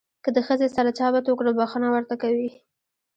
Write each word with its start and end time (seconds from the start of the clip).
که 0.23 0.29
د 0.35 0.37
ښځې 0.47 0.67
سره 0.75 0.89
چا 0.97 1.07
بد 1.13 1.25
وکړل 1.27 1.53
بښنه 1.59 1.87
ورته 1.91 2.15
کوي. 2.23 2.49